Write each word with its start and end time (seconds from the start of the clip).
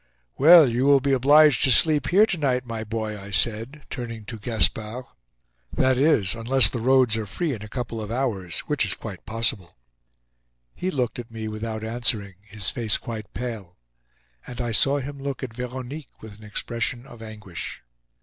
"Well, 0.35 0.67
you 0.67 0.85
will 0.85 0.99
be 0.99 1.11
obliged 1.13 1.61
to 1.63 1.71
sleep 1.71 2.07
here 2.07 2.25
to 2.25 2.35
night, 2.39 2.65
my 2.65 2.83
boy," 2.83 3.15
I 3.21 3.29
said, 3.29 3.83
turning 3.91 4.25
to 4.25 4.39
Gaspard. 4.39 5.05
"That 5.71 5.95
is, 5.95 6.33
unless 6.33 6.71
the 6.71 6.79
roads 6.79 7.15
are 7.17 7.27
free 7.27 7.53
in 7.53 7.61
a 7.61 7.67
couple 7.69 8.01
of 8.01 8.09
hours—which 8.09 8.83
is 8.83 8.95
quite 8.95 9.23
possible." 9.27 9.77
He 10.73 10.89
looked 10.89 11.19
at 11.19 11.29
me 11.29 11.47
without 11.47 11.83
answering, 11.83 12.37
his 12.47 12.67
face 12.71 12.97
quite 12.97 13.31
pale; 13.35 13.77
and 14.47 14.59
I 14.59 14.71
saw 14.71 14.97
him 14.97 15.19
look 15.21 15.43
at 15.43 15.53
Veronique 15.53 16.19
with 16.23 16.35
an 16.35 16.43
expression 16.45 17.05
of 17.05 17.21
anguish. 17.21 17.83